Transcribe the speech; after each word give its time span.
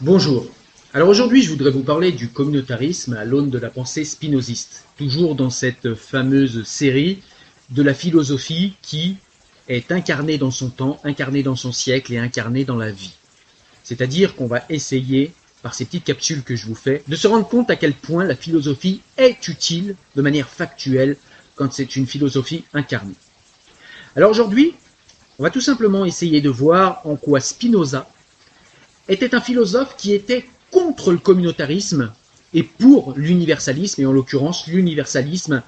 Bonjour. 0.00 0.44
Alors 0.92 1.08
aujourd'hui, 1.08 1.40
je 1.40 1.50
voudrais 1.50 1.70
vous 1.70 1.84
parler 1.84 2.10
du 2.10 2.28
communautarisme 2.28 3.12
à 3.12 3.24
l'aune 3.24 3.48
de 3.48 3.58
la 3.58 3.70
pensée 3.70 4.04
spinoziste, 4.04 4.86
toujours 4.98 5.36
dans 5.36 5.50
cette 5.50 5.94
fameuse 5.94 6.64
série 6.64 7.22
de 7.70 7.80
la 7.80 7.94
philosophie 7.94 8.74
qui 8.82 9.18
est 9.68 9.92
incarnée 9.92 10.36
dans 10.36 10.50
son 10.50 10.68
temps, 10.68 10.98
incarnée 11.04 11.44
dans 11.44 11.54
son 11.54 11.70
siècle 11.70 12.12
et 12.12 12.18
incarnée 12.18 12.64
dans 12.64 12.76
la 12.76 12.90
vie. 12.90 13.14
C'est-à-dire 13.84 14.34
qu'on 14.34 14.48
va 14.48 14.64
essayer, 14.68 15.32
par 15.62 15.74
ces 15.74 15.84
petites 15.84 16.04
capsules 16.04 16.42
que 16.42 16.56
je 16.56 16.66
vous 16.66 16.74
fais, 16.74 17.04
de 17.06 17.14
se 17.14 17.28
rendre 17.28 17.46
compte 17.46 17.70
à 17.70 17.76
quel 17.76 17.94
point 17.94 18.24
la 18.24 18.34
philosophie 18.34 19.00
est 19.16 19.46
utile 19.46 19.94
de 20.16 20.22
manière 20.22 20.48
factuelle 20.48 21.16
quand 21.54 21.72
c'est 21.72 21.94
une 21.94 22.08
philosophie 22.08 22.64
incarnée. 22.74 23.14
Alors 24.16 24.32
aujourd'hui, 24.32 24.74
on 25.38 25.44
va 25.44 25.50
tout 25.50 25.60
simplement 25.60 26.04
essayer 26.04 26.40
de 26.40 26.50
voir 26.50 27.00
en 27.04 27.14
quoi 27.14 27.38
Spinoza 27.38 28.08
était 29.08 29.34
un 29.34 29.40
philosophe 29.40 29.96
qui 29.96 30.12
était 30.12 30.46
contre 30.70 31.12
le 31.12 31.18
communautarisme 31.18 32.12
et 32.52 32.62
pour 32.62 33.14
l'universalisme, 33.16 34.02
et 34.02 34.06
en 34.06 34.12
l'occurrence 34.12 34.66
l'universalisme 34.66 35.62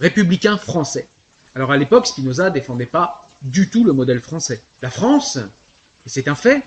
républicain 0.00 0.58
français. 0.58 1.08
Alors 1.54 1.70
à 1.70 1.76
l'époque, 1.76 2.06
Spinoza 2.06 2.50
ne 2.50 2.54
défendait 2.54 2.86
pas 2.86 3.28
du 3.42 3.68
tout 3.68 3.84
le 3.84 3.92
modèle 3.92 4.20
français. 4.20 4.62
La 4.82 4.90
France, 4.90 5.36
et 5.36 6.08
c'est 6.08 6.28
un 6.28 6.34
fait, 6.34 6.62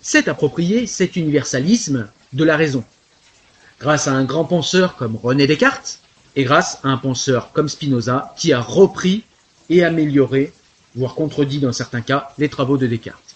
s'est 0.00 0.28
approprié 0.28 0.86
cet 0.86 1.16
universalisme 1.16 2.08
de 2.32 2.44
la 2.44 2.56
raison. 2.56 2.84
Grâce 3.80 4.08
à 4.08 4.12
un 4.12 4.24
grand 4.24 4.44
penseur 4.44 4.96
comme 4.96 5.16
René 5.16 5.46
Descartes, 5.46 6.00
et 6.36 6.44
grâce 6.44 6.78
à 6.84 6.88
un 6.88 6.98
penseur 6.98 7.52
comme 7.52 7.68
Spinoza 7.68 8.32
qui 8.36 8.52
a 8.52 8.60
repris 8.60 9.24
et 9.70 9.84
amélioré, 9.84 10.52
voire 10.94 11.14
contredit 11.14 11.58
dans 11.58 11.72
certains 11.72 12.00
cas, 12.00 12.28
les 12.38 12.48
travaux 12.48 12.76
de 12.76 12.86
Descartes. 12.86 13.27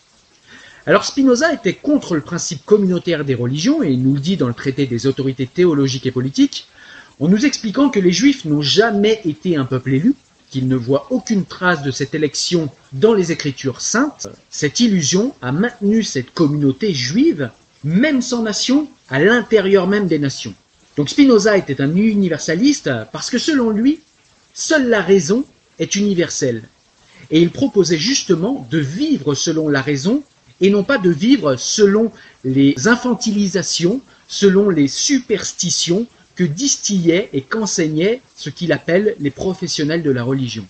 Alors 0.84 1.04
Spinoza 1.04 1.52
était 1.52 1.74
contre 1.74 2.16
le 2.16 2.22
principe 2.22 2.64
communautaire 2.64 3.24
des 3.24 3.36
religions, 3.36 3.84
et 3.84 3.90
il 3.92 4.02
nous 4.02 4.14
le 4.14 4.20
dit 4.20 4.36
dans 4.36 4.48
le 4.48 4.54
traité 4.54 4.86
des 4.86 5.06
autorités 5.06 5.46
théologiques 5.46 6.06
et 6.06 6.10
politiques, 6.10 6.66
en 7.20 7.28
nous 7.28 7.46
expliquant 7.46 7.88
que 7.88 8.00
les 8.00 8.10
Juifs 8.10 8.44
n'ont 8.44 8.62
jamais 8.62 9.20
été 9.24 9.56
un 9.56 9.64
peuple 9.64 9.94
élu, 9.94 10.14
qu'il 10.50 10.66
ne 10.66 10.74
voit 10.74 11.06
aucune 11.10 11.44
trace 11.44 11.82
de 11.82 11.92
cette 11.92 12.16
élection 12.16 12.68
dans 12.92 13.14
les 13.14 13.30
Écritures 13.30 13.80
saintes. 13.80 14.28
Cette 14.50 14.80
illusion 14.80 15.34
a 15.40 15.52
maintenu 15.52 16.02
cette 16.02 16.34
communauté 16.34 16.92
juive, 16.92 17.50
même 17.84 18.20
sans 18.20 18.42
nation, 18.42 18.88
à 19.08 19.20
l'intérieur 19.20 19.86
même 19.86 20.08
des 20.08 20.18
nations. 20.18 20.54
Donc 20.96 21.10
Spinoza 21.10 21.56
était 21.56 21.80
un 21.80 21.94
universaliste 21.94 22.90
parce 23.12 23.30
que 23.30 23.38
selon 23.38 23.70
lui, 23.70 24.00
seule 24.52 24.88
la 24.88 25.00
raison 25.00 25.44
est 25.78 25.94
universelle. 25.94 26.64
Et 27.30 27.40
il 27.40 27.50
proposait 27.50 27.98
justement 27.98 28.66
de 28.70 28.78
vivre 28.78 29.34
selon 29.34 29.68
la 29.68 29.80
raison 29.80 30.22
et 30.62 30.70
non 30.70 30.84
pas 30.84 30.96
de 30.96 31.10
vivre 31.10 31.56
selon 31.56 32.10
les 32.44 32.74
infantilisations, 32.86 34.00
selon 34.28 34.70
les 34.70 34.88
superstitions 34.88 36.06
que 36.36 36.44
distillaient 36.44 37.28
et 37.34 37.42
qu'enseignaient 37.42 38.22
ce 38.36 38.48
qu'il 38.48 38.72
appelle 38.72 39.16
les 39.18 39.30
professionnels 39.30 40.02
de 40.02 40.10
la 40.10 40.22
religion. 40.22 40.66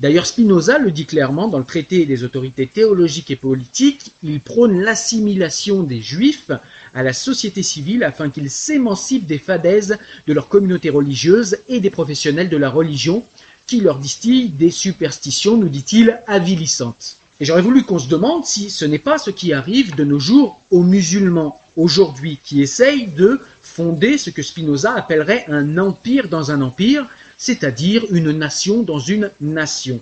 D'ailleurs, 0.00 0.26
Spinoza 0.26 0.78
le 0.78 0.90
dit 0.90 1.06
clairement 1.06 1.48
dans 1.48 1.58
le 1.58 1.64
traité 1.64 2.06
des 2.06 2.24
autorités 2.24 2.66
théologiques 2.66 3.30
et 3.30 3.36
politiques, 3.36 4.12
il 4.22 4.40
prône 4.40 4.80
l'assimilation 4.80 5.82
des 5.82 6.00
juifs 6.00 6.50
à 6.92 7.02
la 7.02 7.12
société 7.12 7.62
civile 7.62 8.04
afin 8.04 8.28
qu'ils 8.28 8.50
s'émancipent 8.50 9.26
des 9.26 9.38
fadaises 9.38 9.96
de 10.26 10.32
leur 10.32 10.48
communauté 10.48 10.90
religieuse 10.90 11.58
et 11.68 11.80
des 11.80 11.90
professionnels 11.90 12.48
de 12.48 12.56
la 12.56 12.68
religion 12.68 13.24
qui 13.66 13.80
leur 13.80 13.98
distillent 13.98 14.48
des 14.50 14.70
superstitions, 14.70 15.56
nous 15.56 15.68
dit-il, 15.68 16.20
avilissantes. 16.26 17.18
Et 17.40 17.44
j'aurais 17.44 17.62
voulu 17.62 17.82
qu'on 17.82 17.98
se 17.98 18.08
demande 18.08 18.46
si 18.46 18.70
ce 18.70 18.84
n'est 18.84 18.98
pas 18.98 19.18
ce 19.18 19.30
qui 19.30 19.52
arrive 19.52 19.94
de 19.94 20.04
nos 20.04 20.18
jours 20.18 20.60
aux 20.70 20.82
musulmans 20.82 21.60
aujourd'hui 21.76 22.38
qui 22.42 22.62
essayent 22.62 23.08
de 23.08 23.40
fonder 23.62 24.16
ce 24.16 24.30
que 24.30 24.42
Spinoza 24.42 24.94
appellerait 24.94 25.44
un 25.48 25.76
empire 25.76 26.28
dans 26.28 26.50
un 26.50 26.62
empire, 26.62 27.06
c'est-à-dire 27.36 28.04
une 28.10 28.32
nation 28.32 28.82
dans 28.82 28.98
une 28.98 29.30
nation 29.40 30.00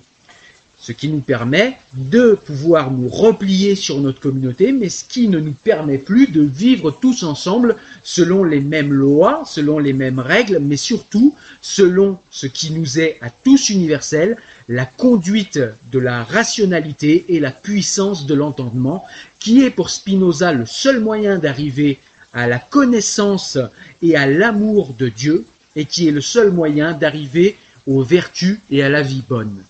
ce 0.85 0.93
qui 0.93 1.09
nous 1.09 1.21
permet 1.21 1.79
de 1.95 2.33
pouvoir 2.45 2.91
nous 2.91 3.09
replier 3.09 3.75
sur 3.75 4.03
notre 4.03 4.21
communauté, 4.21 4.71
mais 4.71 4.91
ce 4.91 5.07
qui 5.07 5.29
ne 5.29 5.39
nous 5.39 5.55
permet 5.55 5.97
plus 5.97 6.27
de 6.27 6.43
vivre 6.43 6.91
tous 6.91 7.23
ensemble 7.23 7.77
selon 8.03 8.45
les 8.45 8.61
mêmes 8.61 8.93
lois, 8.93 9.45
selon 9.47 9.79
les 9.79 9.95
mêmes 9.95 10.19
règles, 10.19 10.59
mais 10.59 10.77
surtout 10.77 11.35
selon 11.63 12.19
ce 12.31 12.47
qui 12.47 12.71
nous 12.71 13.01
est 13.01 13.17
à 13.23 13.31
tous 13.31 13.71
universel, 13.71 14.37
la 14.69 14.85
conduite 14.85 15.59
de 15.91 15.99
la 15.99 16.23
rationalité 16.23 17.25
et 17.31 17.41
la 17.41 17.51
puissance 17.51 18.27
de 18.27 18.35
l'entendement, 18.35 19.07
qui 19.39 19.63
est 19.65 19.71
pour 19.71 19.89
Spinoza 19.89 20.53
le 20.53 20.67
seul 20.67 21.01
moyen 21.01 21.39
d'arriver 21.39 21.99
à 22.35 22.47
la 22.47 22.59
connaissance 22.59 23.57
et 24.03 24.17
à 24.17 24.27
l'amour 24.27 24.95
de 24.99 25.09
Dieu, 25.09 25.47
et 25.77 25.87
qui 25.87 26.09
est 26.09 26.13
le 26.13 26.21
seul 26.21 26.51
moyen 26.51 26.93
d'arriver 26.93 27.57
aux 27.87 28.03
vertus 28.03 28.59
et 28.71 28.83
à 28.83 28.91
la 28.91 29.01
vie 29.01 29.23
bonne. 29.27 29.65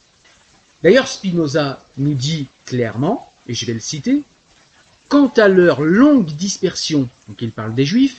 D'ailleurs, 0.84 1.08
Spinoza 1.08 1.82
nous 1.96 2.14
dit 2.14 2.46
clairement, 2.66 3.32
et 3.48 3.54
je 3.54 3.64
vais 3.64 3.72
le 3.72 3.80
citer, 3.80 4.22
Quant 5.08 5.32
à 5.36 5.48
leur 5.48 5.80
longue 5.80 6.26
dispersion, 6.26 7.08
donc 7.28 7.40
il 7.40 7.52
parle 7.52 7.74
des 7.74 7.84
Juifs, 7.86 8.16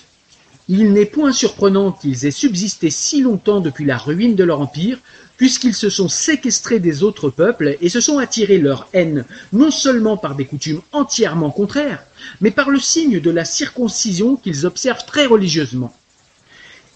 il 0.67 0.93
n'est 0.93 1.05
point 1.05 1.31
surprenant 1.31 1.91
qu'ils 1.91 2.25
aient 2.25 2.31
subsisté 2.31 2.89
si 2.89 3.21
longtemps 3.21 3.59
depuis 3.59 3.85
la 3.85 3.97
ruine 3.97 4.35
de 4.35 4.43
leur 4.43 4.61
empire, 4.61 4.99
puisqu'ils 5.37 5.75
se 5.75 5.89
sont 5.89 6.07
séquestrés 6.07 6.79
des 6.79 7.03
autres 7.03 7.29
peuples 7.29 7.77
et 7.81 7.89
se 7.89 8.01
sont 8.01 8.17
attirés 8.17 8.57
leur 8.57 8.87
haine, 8.93 9.25
non 9.53 9.69
seulement 9.69 10.17
par 10.17 10.35
des 10.35 10.45
coutumes 10.45 10.81
entièrement 10.91 11.51
contraires, 11.51 12.03
mais 12.41 12.51
par 12.51 12.71
le 12.71 12.79
signe 12.79 13.19
de 13.19 13.29
la 13.29 13.45
circoncision 13.45 14.37
qu'ils 14.37 14.65
observent 14.65 15.05
très 15.05 15.27
religieusement. 15.27 15.93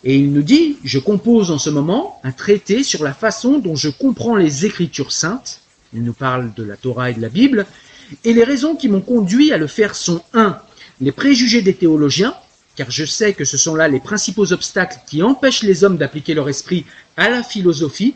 Et 0.03 0.15
il 0.15 0.31
nous 0.31 0.43
dit, 0.43 0.77
je 0.83 0.97
compose 0.97 1.51
en 1.51 1.57
ce 1.57 1.69
moment 1.69 2.19
un 2.23 2.31
traité 2.31 2.83
sur 2.83 3.03
la 3.03 3.13
façon 3.13 3.59
dont 3.59 3.75
je 3.75 3.89
comprends 3.89 4.35
les 4.35 4.65
Écritures 4.65 5.11
saintes, 5.11 5.61
il 5.93 6.03
nous 6.03 6.13
parle 6.13 6.53
de 6.53 6.63
la 6.63 6.77
Torah 6.77 7.09
et 7.09 7.13
de 7.13 7.21
la 7.21 7.29
Bible, 7.29 7.65
et 8.23 8.33
les 8.33 8.43
raisons 8.43 8.75
qui 8.75 8.87
m'ont 8.87 9.01
conduit 9.01 9.51
à 9.51 9.57
le 9.57 9.67
faire 9.67 9.95
sont 9.95 10.21
1. 10.33 10.57
Les 11.01 11.11
préjugés 11.11 11.61
des 11.61 11.73
théologiens, 11.73 12.33
car 12.75 12.89
je 12.89 13.05
sais 13.05 13.33
que 13.33 13.43
ce 13.43 13.57
sont 13.57 13.75
là 13.75 13.87
les 13.87 13.99
principaux 13.99 14.53
obstacles 14.53 14.99
qui 15.07 15.21
empêchent 15.21 15.63
les 15.63 15.83
hommes 15.83 15.97
d'appliquer 15.97 16.33
leur 16.33 16.47
esprit 16.47 16.85
à 17.17 17.29
la 17.29 17.43
philosophie, 17.43 18.15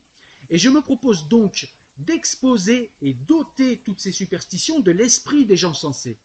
et 0.49 0.57
je 0.57 0.69
me 0.69 0.81
propose 0.81 1.27
donc 1.27 1.69
d'exposer 1.97 2.91
et 3.01 3.13
d'ôter 3.13 3.77
toutes 3.77 3.99
ces 3.99 4.11
superstitions 4.11 4.79
de 4.79 4.91
l'esprit 4.91 5.45
des 5.45 5.57
gens 5.57 5.73
sensés. 5.73 6.17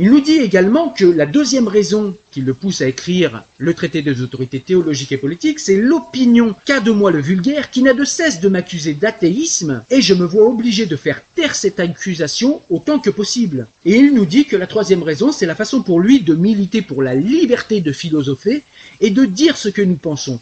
Il 0.00 0.12
nous 0.12 0.20
dit 0.20 0.36
également 0.36 0.90
que 0.90 1.04
la 1.04 1.26
deuxième 1.26 1.66
raison 1.66 2.16
qui 2.30 2.40
le 2.40 2.54
pousse 2.54 2.82
à 2.82 2.86
écrire 2.86 3.42
le 3.58 3.74
traité 3.74 4.00
des 4.00 4.22
autorités 4.22 4.60
théologiques 4.60 5.10
et 5.10 5.16
politiques, 5.16 5.58
c'est 5.58 5.76
l'opinion 5.76 6.54
qu'a 6.64 6.78
de 6.78 6.92
moi 6.92 7.10
le 7.10 7.20
vulgaire 7.20 7.68
qui 7.72 7.82
n'a 7.82 7.94
de 7.94 8.04
cesse 8.04 8.38
de 8.38 8.48
m'accuser 8.48 8.94
d'athéisme 8.94 9.82
et 9.90 10.00
je 10.00 10.14
me 10.14 10.24
vois 10.24 10.46
obligé 10.46 10.86
de 10.86 10.94
faire 10.94 11.20
taire 11.34 11.56
cette 11.56 11.80
accusation 11.80 12.62
autant 12.70 13.00
que 13.00 13.10
possible. 13.10 13.66
Et 13.84 13.96
il 13.96 14.14
nous 14.14 14.24
dit 14.24 14.44
que 14.44 14.54
la 14.54 14.68
troisième 14.68 15.02
raison, 15.02 15.32
c'est 15.32 15.46
la 15.46 15.56
façon 15.56 15.82
pour 15.82 15.98
lui 15.98 16.20
de 16.20 16.34
militer 16.36 16.80
pour 16.80 17.02
la 17.02 17.16
liberté 17.16 17.80
de 17.80 17.90
philosopher 17.90 18.62
et 19.00 19.10
de 19.10 19.24
dire 19.24 19.56
ce 19.56 19.68
que 19.68 19.82
nous 19.82 19.96
pensons. 19.96 20.38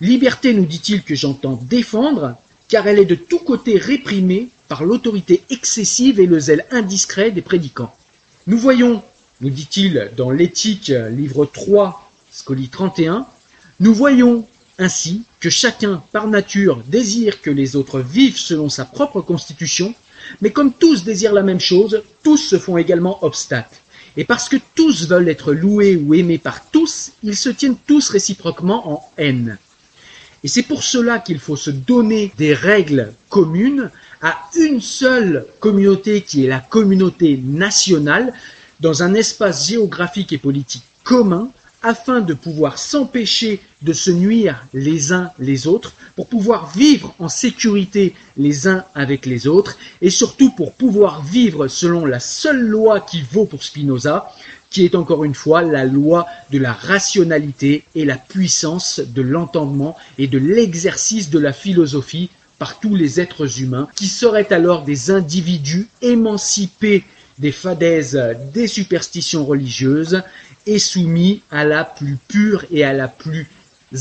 Liberté, 0.00 0.52
nous 0.52 0.66
dit-il, 0.66 1.04
que 1.04 1.14
j'entends 1.14 1.60
défendre, 1.70 2.34
car 2.68 2.88
elle 2.88 2.98
est 2.98 3.04
de 3.04 3.14
tous 3.14 3.38
côtés 3.38 3.78
réprimée 3.78 4.48
par 4.66 4.84
l'autorité 4.84 5.44
excessive 5.48 6.18
et 6.18 6.26
le 6.26 6.40
zèle 6.40 6.66
indiscret 6.72 7.30
des 7.30 7.40
prédicants. 7.40 7.94
Nous 8.48 8.58
voyons, 8.58 9.02
nous 9.40 9.50
dit-il 9.50 10.12
dans 10.16 10.30
l'éthique, 10.30 10.92
livre 11.10 11.46
3, 11.46 12.08
scolie 12.30 12.68
31, 12.68 13.26
nous 13.80 13.92
voyons 13.92 14.46
ainsi 14.78 15.24
que 15.40 15.50
chacun, 15.50 16.00
par 16.12 16.28
nature, 16.28 16.80
désire 16.86 17.42
que 17.42 17.50
les 17.50 17.74
autres 17.74 17.98
vivent 17.98 18.38
selon 18.38 18.68
sa 18.68 18.84
propre 18.84 19.20
constitution, 19.20 19.96
mais 20.40 20.50
comme 20.50 20.72
tous 20.72 21.02
désirent 21.02 21.32
la 21.32 21.42
même 21.42 21.58
chose, 21.58 22.04
tous 22.22 22.36
se 22.36 22.56
font 22.56 22.76
également 22.76 23.24
obstacle. 23.24 23.80
Et 24.16 24.24
parce 24.24 24.48
que 24.48 24.58
tous 24.76 25.08
veulent 25.08 25.28
être 25.28 25.52
loués 25.52 25.96
ou 25.96 26.14
aimés 26.14 26.38
par 26.38 26.70
tous, 26.70 27.10
ils 27.24 27.36
se 27.36 27.48
tiennent 27.48 27.78
tous 27.88 28.10
réciproquement 28.10 28.92
en 28.92 29.10
haine. 29.18 29.58
Et 30.44 30.48
c'est 30.48 30.62
pour 30.62 30.84
cela 30.84 31.18
qu'il 31.18 31.40
faut 31.40 31.56
se 31.56 31.70
donner 31.70 32.32
des 32.38 32.54
règles 32.54 33.12
communes 33.28 33.90
à 34.22 34.36
une 34.56 34.80
seule 34.80 35.46
communauté 35.60 36.22
qui 36.22 36.44
est 36.44 36.48
la 36.48 36.60
communauté 36.60 37.40
nationale 37.42 38.32
dans 38.80 39.02
un 39.02 39.14
espace 39.14 39.68
géographique 39.68 40.32
et 40.32 40.38
politique 40.38 40.84
commun 41.04 41.50
afin 41.82 42.20
de 42.20 42.34
pouvoir 42.34 42.78
s'empêcher 42.78 43.60
de 43.82 43.92
se 43.92 44.10
nuire 44.10 44.66
les 44.74 45.12
uns 45.12 45.30
les 45.38 45.68
autres, 45.68 45.92
pour 46.16 46.26
pouvoir 46.26 46.70
vivre 46.76 47.14
en 47.20 47.28
sécurité 47.28 48.14
les 48.36 48.66
uns 48.66 48.84
avec 48.94 49.24
les 49.24 49.46
autres, 49.46 49.78
et 50.02 50.10
surtout 50.10 50.50
pour 50.50 50.72
pouvoir 50.72 51.22
vivre 51.22 51.68
selon 51.68 52.04
la 52.04 52.18
seule 52.18 52.60
loi 52.60 53.00
qui 53.00 53.22
vaut 53.30 53.44
pour 53.44 53.62
Spinoza, 53.62 54.32
qui 54.70 54.84
est 54.84 54.96
encore 54.96 55.24
une 55.24 55.34
fois 55.34 55.62
la 55.62 55.84
loi 55.84 56.26
de 56.50 56.58
la 56.58 56.72
rationalité 56.72 57.84
et 57.94 58.04
la 58.04 58.16
puissance 58.16 59.00
de 59.00 59.22
l'entendement 59.22 59.96
et 60.18 60.26
de 60.26 60.38
l'exercice 60.38 61.30
de 61.30 61.38
la 61.38 61.52
philosophie 61.52 62.30
par 62.58 62.80
tous 62.80 62.94
les 62.94 63.20
êtres 63.20 63.60
humains, 63.60 63.88
qui 63.96 64.08
seraient 64.08 64.52
alors 64.52 64.82
des 64.82 65.10
individus 65.10 65.88
émancipés 66.02 67.04
des 67.38 67.52
fadaises, 67.52 68.20
des 68.54 68.66
superstitions 68.66 69.44
religieuses 69.44 70.22
et 70.66 70.78
soumis 70.78 71.42
à 71.50 71.64
la 71.64 71.84
plus 71.84 72.16
pure 72.28 72.64
et 72.70 72.84
à 72.84 72.92
la 72.92 73.08
plus 73.08 73.46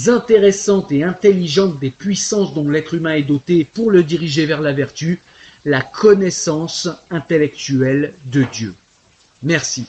intéressante 0.07 0.91
et 0.91 1.03
intelligente 1.03 1.79
des 1.79 1.91
puissances 1.91 2.53
dont 2.53 2.69
l'être 2.69 2.93
humain 2.93 3.15
est 3.15 3.23
doté 3.23 3.65
pour 3.65 3.91
le 3.91 4.03
diriger 4.03 4.45
vers 4.45 4.61
la 4.61 4.73
vertu, 4.73 5.19
la 5.63 5.81
connaissance 5.81 6.89
intellectuelle 7.09 8.13
de 8.25 8.45
Dieu. 8.51 8.73
Merci. 9.43 9.87